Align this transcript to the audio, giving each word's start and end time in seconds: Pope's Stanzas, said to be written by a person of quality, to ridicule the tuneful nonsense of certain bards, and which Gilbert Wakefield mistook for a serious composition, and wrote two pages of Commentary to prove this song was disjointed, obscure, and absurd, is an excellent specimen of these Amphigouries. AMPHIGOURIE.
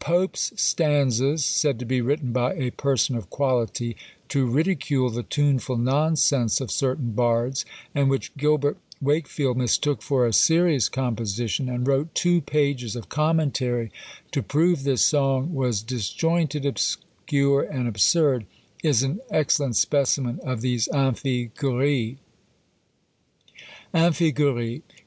Pope's 0.00 0.52
Stanzas, 0.54 1.42
said 1.46 1.78
to 1.78 1.86
be 1.86 2.02
written 2.02 2.30
by 2.30 2.52
a 2.52 2.68
person 2.72 3.16
of 3.16 3.30
quality, 3.30 3.96
to 4.28 4.44
ridicule 4.44 5.08
the 5.08 5.22
tuneful 5.22 5.78
nonsense 5.78 6.60
of 6.60 6.70
certain 6.70 7.12
bards, 7.12 7.64
and 7.94 8.10
which 8.10 8.36
Gilbert 8.36 8.76
Wakefield 9.00 9.56
mistook 9.56 10.02
for 10.02 10.26
a 10.26 10.32
serious 10.34 10.90
composition, 10.90 11.70
and 11.70 11.88
wrote 11.88 12.14
two 12.14 12.42
pages 12.42 12.96
of 12.96 13.08
Commentary 13.08 13.90
to 14.30 14.42
prove 14.42 14.82
this 14.84 15.00
song 15.00 15.54
was 15.54 15.80
disjointed, 15.80 16.66
obscure, 16.66 17.62
and 17.62 17.88
absurd, 17.88 18.44
is 18.82 19.02
an 19.02 19.20
excellent 19.30 19.76
specimen 19.76 20.38
of 20.44 20.60
these 20.60 20.86
Amphigouries. 20.88 22.18
AMPHIGOURIE. 23.94 24.82